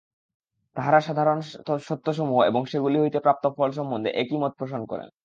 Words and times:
তাঁহারা 0.77 0.99
সাধারণ 1.01 1.39
সত্যসমূহ 1.89 2.39
এবং 2.43 2.61
সেগুলি 2.65 2.97
হইতে 2.99 3.19
প্রাপ্ত 3.19 3.45
ফল 3.57 3.69
সম্বন্ধে 3.71 4.09
একই 4.21 4.37
মত 4.37 4.53
পোষণ 4.59 4.81
করেন। 4.85 5.09